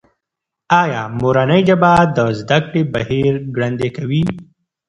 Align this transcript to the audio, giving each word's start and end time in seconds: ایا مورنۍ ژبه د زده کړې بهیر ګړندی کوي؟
ایا 0.81 1.01
مورنۍ 1.19 1.61
ژبه 1.67 1.93
د 2.15 2.17
زده 2.39 2.57
کړې 2.67 2.81
بهیر 2.93 3.33
ګړندی 3.55 3.89
کوي؟ 3.97 4.23